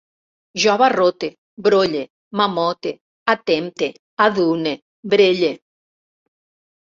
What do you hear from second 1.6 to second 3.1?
brolle, m'amote,